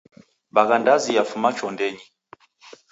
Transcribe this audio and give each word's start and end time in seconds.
Bagha 0.55 0.75
ndazi 0.81 1.09
yafuma 1.17 1.49
chondenyi. 1.57 2.03